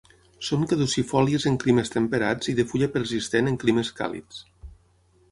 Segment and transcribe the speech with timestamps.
[0.45, 4.41] Són caducifòlies en climes temperats i de fulla persistent en climes càlids.